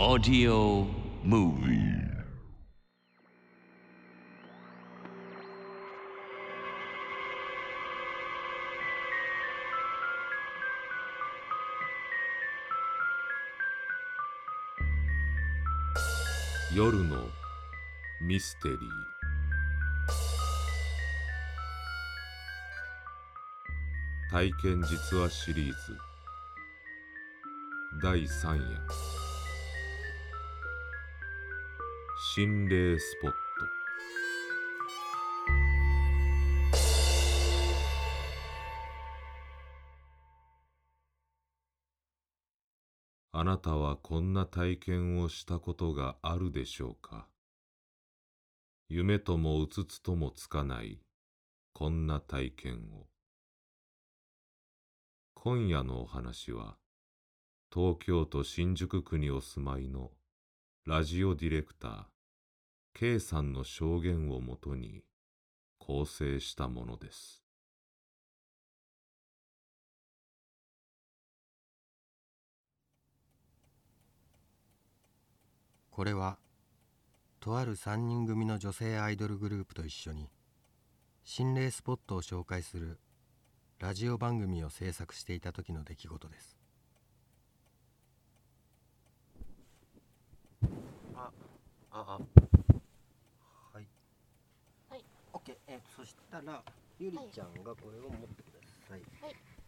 [0.00, 0.86] Audio
[1.24, 1.98] Movie.
[16.72, 17.26] 夜の
[18.20, 18.78] ミステリー。
[24.30, 25.98] 体験実話シリーズ。
[28.00, 29.27] 第3夜。
[32.40, 33.36] 心霊スポット。
[43.32, 47.26] あなたはこんな体験をしたことがあるでしょうか？
[48.88, 51.00] 夢ともうつつともつかない
[51.72, 53.08] こんな体験を。
[55.34, 56.76] 今夜のお話は
[57.74, 60.12] 東京都新宿区にお住まいの
[60.86, 62.17] ラジオディレクター
[62.98, 65.04] K さんの証言をもとに
[65.78, 67.44] 構成したものです。
[75.92, 76.38] これは
[77.38, 80.28] とある3人組の女性アイドルグループと一緒に
[81.22, 82.98] 心霊スポットを紹介する
[83.78, 86.58] ラジオ番組を制作していた時の出来事です。
[91.14, 91.30] あ
[91.92, 92.18] ああ
[93.72, 93.88] はい
[94.90, 95.04] はい
[95.96, 96.62] そしたら
[96.98, 99.02] ゆりちゃんがこれを持ってください、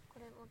[0.09, 0.47] これも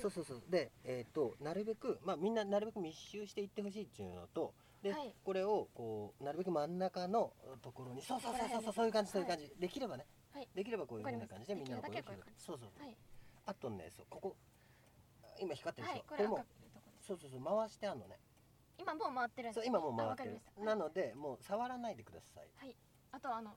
[0.00, 0.42] そうそうそう。
[0.48, 5.14] でえっ、となるべくまあみんななるべく密集していってほしいっていうのとで、はい。
[5.24, 10.48] これをこうなるべく真ん中のところにそうそうそうそうそうそういう感じそういう感じ、できればね、はい。
[10.54, 12.96] できればこういうふうな感じでみんなの声をすできるだけはこういう感じそうそう、はい。
[13.46, 14.36] あとねそうここ
[15.40, 16.44] 今光ってるでしょ、はいこれも
[17.00, 18.18] そうそうそう回してあんのね。
[18.78, 20.40] 今もう回ってるんですそう今もう回ってる。
[20.64, 22.48] なのでもう触らないでください。
[22.56, 22.76] はい。
[23.12, 23.52] あとあの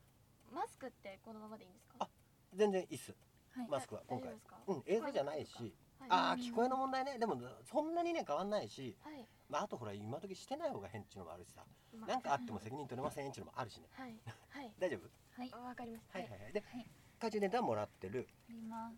[0.52, 1.96] マスクってこのままでいいんですか？
[2.00, 2.10] あ
[2.54, 3.16] 全然いいっす。
[3.52, 3.68] はい。
[3.70, 4.32] マスクは今回。
[4.68, 5.76] うん映像じゃないし。
[6.00, 6.10] はい。
[6.10, 7.18] ああ聞こえの問題ね。
[7.20, 8.96] でもそんなにね変わんないし。
[9.04, 9.26] はい。
[9.50, 11.64] まああとほら今時してない方が変っていうのもあるしさ。
[11.94, 13.88] まなんかあっても責任取れませんっていうのもあるしね。
[13.94, 14.16] はい。
[14.50, 14.72] はい。
[14.80, 15.42] 大丈夫？
[15.42, 15.52] はい。
[15.52, 16.20] わかりました。
[16.20, 16.54] はいはいはい。
[16.54, 16.90] ではい。
[17.20, 18.28] 懐中電灯はもらってる。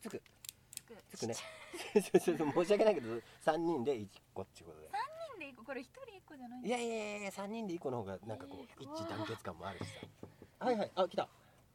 [0.01, 0.21] つく。
[0.75, 0.97] つく。
[1.09, 1.33] つくね。
[1.93, 3.07] 申し訳ないけど
[3.41, 4.89] 3人で1個っていうことで。
[4.89, 4.99] な
[5.39, 8.85] んで一個これ一人一個じゃないいやいやいや3人で1個の方がなんかこうえー。
[8.85, 9.93] 一致団結感もあるしさ。
[10.59, 10.91] はいはい。
[10.93, 11.29] あ来た。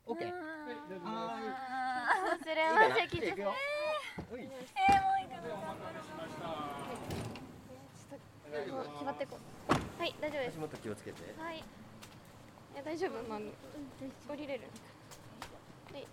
[0.07, 0.27] OK ー。
[0.29, 0.35] は
[2.37, 3.29] 忘れません緊張い。
[3.29, 3.55] いくよ。
[4.31, 4.43] うい。
[4.43, 4.55] えー、も
[5.17, 5.49] ういいかな
[8.55, 9.43] ちょっと決まってこう
[10.01, 11.35] はい大丈夫です足元気をつけて。
[11.39, 11.57] はい。
[11.57, 11.61] い
[12.77, 13.23] や大丈夫。
[13.29, 13.51] マミ
[14.29, 14.65] 降りれる
[15.93, 16.07] はい。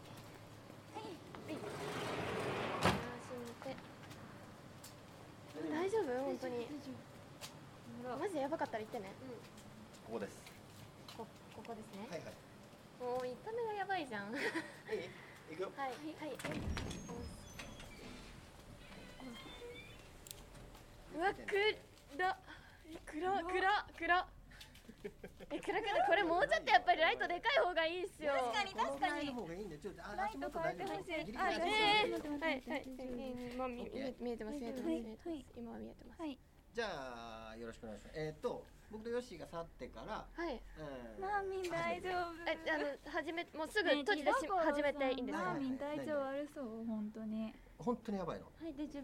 [0.95, 1.51] はい。
[1.51, 1.57] は
[3.71, 3.75] い。
[5.69, 6.01] 大丈夫？
[6.25, 6.65] 本当に
[8.01, 9.13] マジでやばかったら言ってね。
[10.05, 10.43] ここです。
[11.15, 11.25] こ
[11.55, 12.07] ここですね。
[12.09, 12.33] はいはい。
[13.01, 14.31] もう見た目がやばいじゃん。
[14.33, 14.41] はい。
[14.41, 15.91] いいくよはい。
[21.13, 21.41] うわく
[22.17, 22.37] ら
[23.05, 24.27] くらくらくら
[25.51, 28.31] えくらくらこれもうちょっとやっぱりライトでかい方がいいっすよ。
[28.31, 29.27] 確かに確かに。
[29.27, 31.37] の方がいいんでちょっとあライト変えてほしい。
[31.37, 32.63] あ足元えはいはい。
[32.63, 35.27] 待ってえーまあみ見え見えてます見えてます見えてます。
[35.29, 35.45] はい。
[35.57, 36.21] 今は見えてます。
[36.21, 36.39] はい
[36.73, 38.15] じゃあよろしくお願いします。
[38.15, 40.61] えっと僕とヨッシーが去ってからはい。
[40.79, 41.21] うん。
[41.21, 42.35] マーミン大丈夫。
[42.47, 45.43] えあの始めもうすぐ閉じてし始めていいんですか？
[45.45, 47.53] マーミン体調悪そう本当に。
[47.77, 48.45] 本当にやばいの？
[48.45, 49.03] はい大丈夫。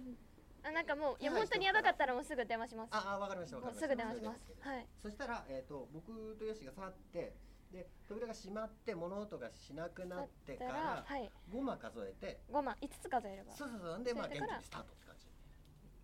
[0.68, 2.90] あなんかもういや本当にやばかったらもうすぐ電話します。
[2.92, 3.88] ああわかりましたわかりました。
[3.88, 4.68] もうすぐ電話します。
[4.68, 4.88] はい。
[5.04, 7.36] そしたら、えー、と僕とヨシが去って
[7.72, 11.30] で扉が閉まって物音がしなくなってかだららはい。
[11.52, 13.52] 5枚数えて5万5つ数えれば。
[13.54, 14.04] そうそうそう。
[14.04, 14.88] でまあ元気にスタート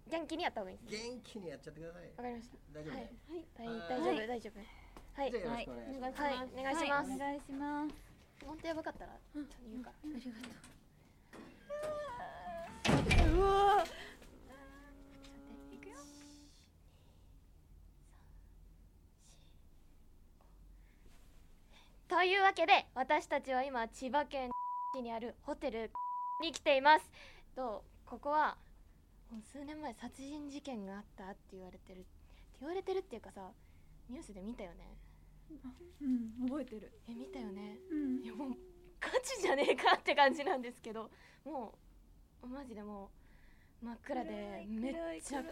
[0.10, 1.04] 元気にやった方がいいです。
[1.04, 2.04] 元気にやっちゃってください。
[2.18, 2.58] わかりました。
[2.74, 3.14] 大丈夫ね、
[3.58, 3.78] 大はい。
[3.90, 4.28] 大丈夫。
[4.28, 4.60] 大丈夫。
[5.14, 5.32] はい。
[5.32, 6.34] はいお願いします、はい。
[6.34, 7.12] お願いします。
[7.14, 7.96] お願いします。
[8.46, 9.96] 本当やばかったらちょっと言うから。
[10.04, 10.32] ありが
[13.26, 13.42] とう。
[13.42, 15.96] わういくよ。
[22.10, 24.52] というわけで私たちは今千葉県
[25.02, 25.92] にあるホテル
[26.42, 27.10] に来ています
[27.56, 28.58] とここは
[29.42, 32.08] 数年前殺人事件があったって言われてるって
[32.60, 33.52] 言われてるっていうかさ
[34.10, 34.98] ニュースで見たよね？
[36.02, 36.92] うん覚えてる。
[37.08, 37.78] え見たよね？
[37.92, 38.24] うん。
[38.24, 38.50] いやもう
[39.00, 41.10] ガチじゃねえかって感じなんですけど
[41.44, 41.74] も
[42.44, 43.12] うマジでも
[43.82, 45.50] う真っ暗でめっちゃも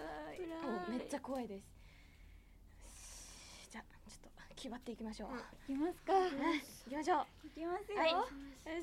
[0.88, 1.81] うめっちゃ怖いです
[4.62, 5.34] 決まっていきましょう。
[5.66, 6.14] 行きますか。
[6.14, 6.30] 行
[6.86, 7.50] きましょう。
[7.50, 7.98] 行きますよ。
[7.98, 8.14] はい。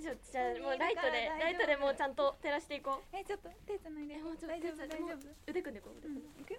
[0.02, 3.06] じゃあもうライトでライトでもうちゃんと照らしていこう。
[3.14, 4.18] えちょっと手つないで。
[4.18, 4.82] もうちょっと大丈夫。
[5.46, 6.02] 腕組んでこう。
[6.02, 6.10] 行
[6.42, 6.58] く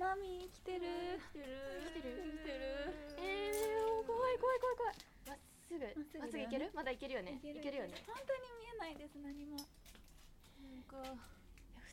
[0.00, 1.20] マミー来てる。
[1.28, 1.44] 来てる。
[1.92, 2.24] 来てる。
[2.40, 3.20] 来てる。
[3.20, 4.96] えー怖い怖い怖い怖い。
[5.28, 5.84] まっすぐ。
[5.84, 6.72] まっすぐいける？
[6.72, 7.36] まだいけるよね。
[7.44, 8.00] いけるよね。
[8.08, 9.60] 本当に見えないです何も。
[9.60, 11.04] なんか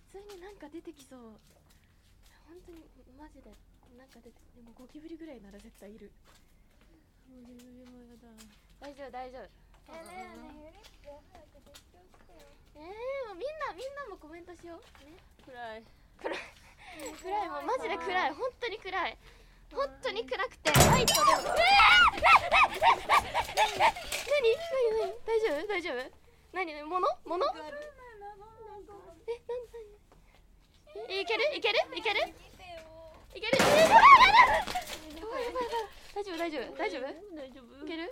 [0.07, 1.35] 普通になんか出てきそう。
[2.47, 2.87] 本当に
[3.19, 3.51] マジで。
[3.95, 6.11] なんか出てでもゴキブリぐらいなら絶対いる。
[7.29, 8.27] ゴキブリもやだ。
[8.81, 9.47] 大丈夫大丈夫。
[9.87, 10.83] えね。
[12.75, 14.79] えー、もうみんなみんなもコメントしよう。
[15.05, 15.15] ね。
[15.45, 15.83] 暗い。
[16.19, 16.37] 暗い。
[17.21, 17.49] 暗い。
[17.49, 18.33] もうマジで暗い。
[18.33, 19.17] 本当に暗い。
[19.71, 20.71] 本当に暗くて。
[20.71, 21.41] ライトでも。
[21.41, 22.37] うわー
[24.27, 26.11] 何何何大丈夫大丈夫
[26.53, 27.87] 何何物物えなん何
[31.09, 32.33] えいけるいけるいける
[33.37, 33.57] いける。
[36.17, 36.73] 大丈夫大丈夫。
[36.73, 37.05] 大丈夫？
[37.37, 37.85] 大丈夫。
[37.85, 38.09] いける？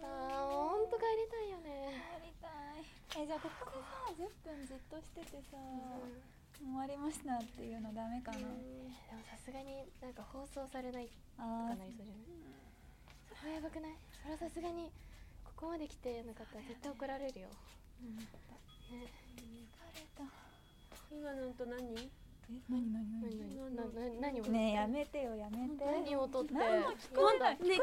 [0.00, 0.08] あー
[0.48, 2.00] ほんと帰りたいよね。
[2.16, 2.48] やりた
[2.80, 2.88] い。
[3.20, 4.24] えじゃあここでさ10
[4.56, 5.60] 分じっとしててさ、
[6.56, 12.24] 終わりましたっていうのダメかな、でもさすがになんか放送されないとかなりそうじゃない？
[13.36, 14.00] それはやばくない？
[14.16, 14.88] それはさすがに
[15.44, 18.24] ここまで来てなかったら絶対怒られるよ、ね。
[18.88, 20.24] 疲れた
[21.12, 21.76] 今のと何？
[21.92, 22.08] え
[22.68, 23.28] 何何何？
[23.54, 24.40] 何なな何？
[24.40, 25.84] をねえやめてよやめて。
[25.84, 26.54] 何を取って？
[26.56, 27.58] 聞こえない。
[27.60, 27.76] ねね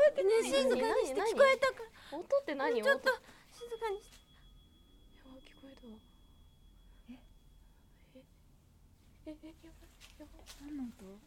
[0.44, 1.84] 静かにして聞こえたか？
[2.12, 2.82] 音って何？
[2.82, 3.22] ちょっと音
[3.54, 4.18] 静かにして。
[5.22, 5.98] やば聞こえるわ
[7.10, 7.14] え？
[9.28, 10.46] えええやばいやばい。
[10.62, 11.22] 何の音？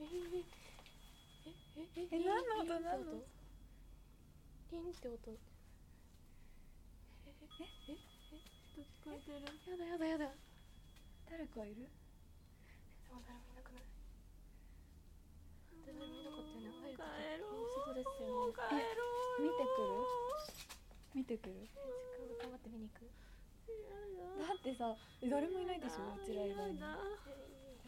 [0.00, 2.80] ええええええ何の音？
[2.80, 3.26] 何の音
[4.70, 5.30] リンって音
[7.26, 7.34] え
[7.88, 8.17] ええ
[8.82, 9.42] 聞こえてる？
[9.42, 10.34] やだやだやだ。
[11.30, 11.88] 誰かいる？
[11.88, 13.86] でも誰もいなくない？
[15.86, 16.70] 誰もいなかったよね。
[16.78, 17.66] 入る時帰ろう。
[17.74, 18.54] 外ですよね。
[18.54, 19.02] 帰ろ
[19.38, 19.98] う見てくる？
[21.14, 21.66] 見てくる？
[22.38, 23.08] 頑張って見に行く？
[23.08, 24.54] だ。
[24.54, 26.78] ってさえ誰もいないでしょうちら以外に。
[26.78, 27.02] いない。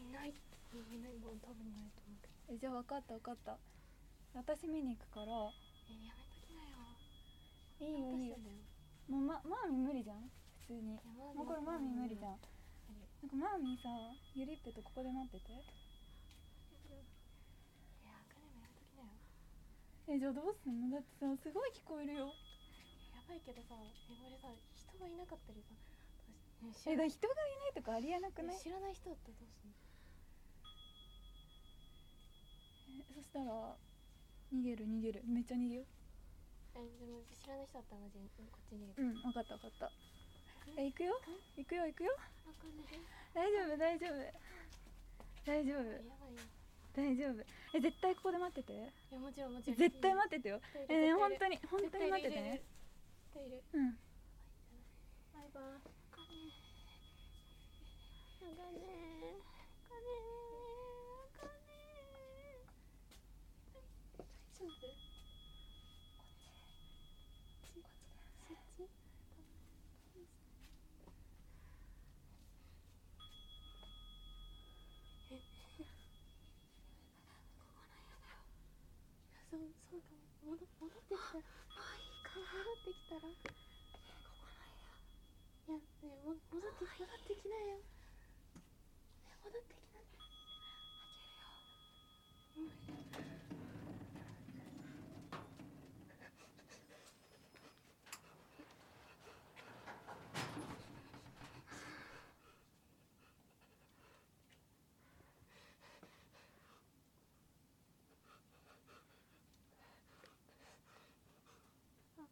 [0.01, 0.33] いない。
[1.23, 2.35] もう多分いないと思うけど。
[2.51, 3.57] えじゃあ分かった分かった。
[4.33, 5.31] 私見に行くから。
[5.87, 6.75] えやめときなよ。
[7.79, 8.35] いいよいいよ。
[9.07, 10.29] もうまマーミー無理じゃん
[10.67, 10.99] 普通に。
[11.15, 12.37] もうこれマーミー無理じゃん。
[13.21, 13.89] 無なんかマーミーさ
[14.35, 15.53] ユリッペとここで待ってて。
[20.11, 20.89] えじゃあどうすんの？
[20.91, 22.27] だってさすごい聞こえるよ。
[23.15, 25.71] やばいけどさえこれさ人がいなかったりさ。
[26.85, 28.59] えらだ人がいないとかありえなくない？
[28.59, 29.77] 知らない人だったらどうすんの？
[32.99, 33.77] えそしたら
[34.51, 35.23] 逃げる逃げる。
[35.25, 35.85] めっちゃ逃げよ
[36.75, 39.91] えでも知らない人だったらマジでこっちに逃げてうん分かった分かった
[40.77, 41.19] え行くよ？
[41.57, 42.15] 行くよ行くよ。
[43.33, 44.11] 大丈夫大丈夫。
[45.45, 45.83] 大丈夫。
[46.93, 47.43] 大丈夫。
[47.73, 48.73] え絶対ここで待ってて。
[48.73, 48.77] い
[49.13, 49.77] やもちろんもちろん。
[49.77, 50.61] 絶対待っててよ。
[50.89, 52.61] えね本当に本当に待っててね。
[53.73, 53.97] うん。
[55.33, 55.63] バイバイ
[56.11, 56.35] かね
[58.39, 58.79] かね
[59.87, 60.11] かね
[61.39, 61.61] かね
[64.59, 64.83] 大丈夫そっち
[75.31, 75.39] え
[79.49, 79.59] そう
[79.89, 83.51] そうかも戻戻ってきたらもういいか戻ってきたらいや
[85.69, 87.83] ねえも戻って戻ってきなよね
[89.25, 90.27] え戻ってきなあげる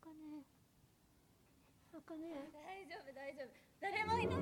[0.06, 0.44] よあかね。
[1.94, 2.28] あかね。
[2.66, 3.50] 大丈夫大丈夫
[3.82, 4.40] 誰もいない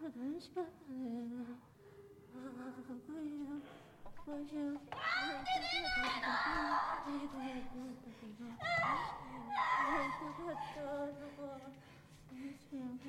[0.03, 1.01] 丈夫楽しかったね
[2.29, 2.69] ああ
[4.29, 4.45] おい。
[4.45, 4.69] しょおい。
[4.69, 4.77] しょ
[12.77, 13.09] なんで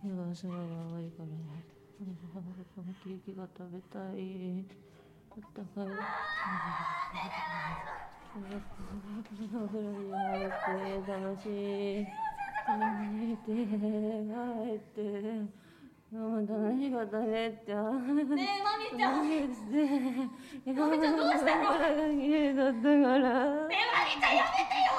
[0.00, 0.56] 気がすごい。
[0.96, 1.12] 悪い。
[1.12, 1.60] からね。
[3.04, 4.64] ケーキが食べたい。
[5.32, 5.86] あったかい。
[11.06, 11.44] 楽し
[12.00, 12.31] い。
[12.68, 13.74] 寝て帰
[14.74, 15.00] って。
[16.12, 17.72] もう楽しかったねって。
[17.72, 17.80] ねえ、
[18.62, 19.28] まみちゃん。
[19.28, 19.48] ね
[20.66, 21.62] え、まみちゃんどうしたの？
[22.20, 22.98] 綺麗だったから。
[22.98, 24.92] ねえ、まみちゃんやめてよ。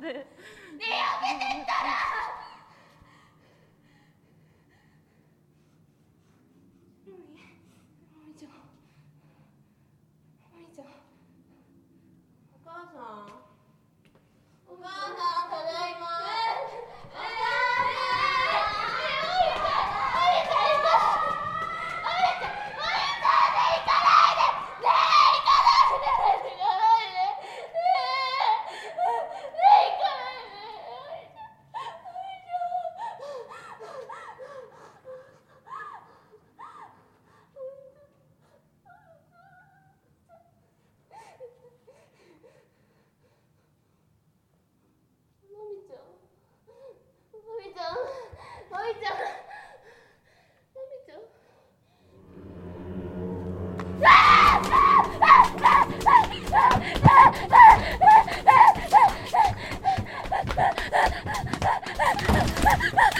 [0.00, 2.17] ねえ、やめてったら。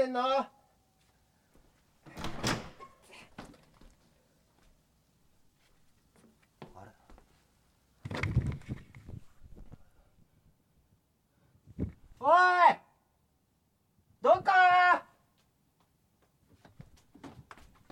[0.00, 0.20] ってんの。
[12.22, 12.78] おーい
[14.22, 15.04] どっか？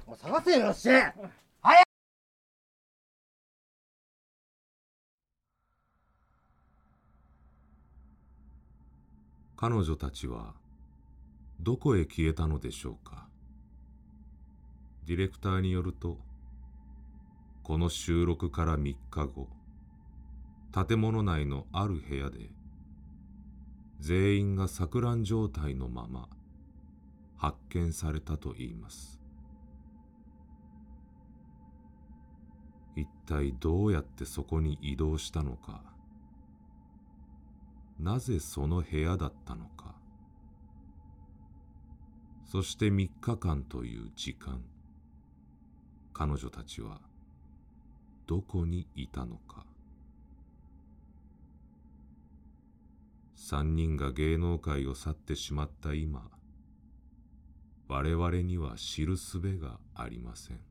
[0.06, 0.88] もう探せよし
[1.62, 1.84] 早い
[9.56, 10.54] 彼女たちは
[11.60, 13.28] どこへ消えたのでしょうか？
[15.06, 16.18] ディレクターによると
[17.62, 19.48] この収録から3日後
[20.86, 22.50] 建物内のある部屋で
[24.00, 26.28] 全員が錯乱状態のまま
[27.36, 29.20] 発見されたといいます。
[32.96, 35.82] 一体どうやってそこに移動したのか？
[37.98, 39.77] なぜその部屋だったのか？
[42.50, 44.62] そして3日間という時間。
[46.14, 47.02] 彼女たちは
[48.26, 49.66] どこにいたのか。
[53.36, 56.28] 3人が芸能界を去ってしまった今
[57.86, 60.67] 我々には知るすべがありません。